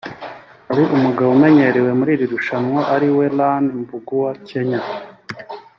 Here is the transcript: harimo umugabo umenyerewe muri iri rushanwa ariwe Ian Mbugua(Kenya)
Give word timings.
harimo 0.67 0.87
umugabo 0.99 1.29
umenyerewe 1.31 1.89
muri 1.99 2.11
iri 2.15 2.25
rushanwa 2.33 2.81
ariwe 2.93 3.25
Ian 3.37 3.65
Mbugua(Kenya) 3.79 4.79